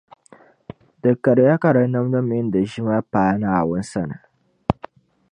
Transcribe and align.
Di 1.01 1.11
kariya 1.23 1.55
ka 1.63 1.69
di 1.75 1.83
nimdi 1.91 2.19
mini 2.29 2.49
di 2.53 2.59
ʒima 2.71 2.97
paai 3.11 3.35
Naawuni 3.41 3.85
sani. 3.91 4.17